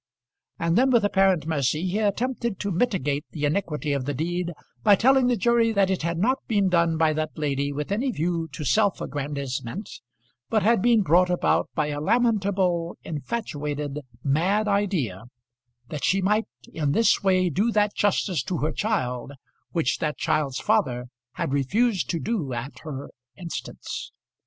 And 0.57 0.79
then, 0.79 0.89
with 0.89 1.05
apparent 1.05 1.45
mercy, 1.45 1.85
he 1.87 1.99
attempted 1.99 2.57
to 2.61 2.71
mitigate 2.71 3.23
the 3.29 3.45
iniquity 3.45 3.93
of 3.93 4.05
the 4.05 4.15
deed 4.15 4.51
by 4.81 4.95
telling 4.95 5.27
the 5.27 5.35
jury 5.37 5.71
that 5.73 5.91
it 5.91 6.01
had 6.01 6.17
not 6.17 6.39
been 6.47 6.69
done 6.69 6.97
by 6.97 7.13
that 7.13 7.37
lady 7.37 7.71
with 7.71 7.91
any 7.91 8.09
view 8.09 8.47
to 8.53 8.63
self 8.65 8.99
aggrandisement, 8.99 9.87
but 10.49 10.63
had 10.63 10.81
been 10.81 11.03
brought 11.03 11.29
about 11.29 11.69
by 11.75 11.89
a 11.89 12.01
lamentable, 12.01 12.97
infatuated, 13.03 13.99
mad 14.23 14.67
idea 14.67 15.25
that 15.89 16.03
she 16.03 16.19
might 16.19 16.47
in 16.73 16.93
this 16.93 17.21
way 17.21 17.51
do 17.51 17.71
that 17.71 17.93
justice 17.93 18.41
to 18.41 18.57
her 18.57 18.71
child 18.71 19.33
which 19.69 19.99
that 19.99 20.17
child's 20.17 20.59
father 20.59 21.09
had 21.33 21.53
refused 21.53 22.09
to 22.09 22.19
do 22.19 22.53
at 22.53 22.79
her 22.79 23.11
instance. 23.37 24.11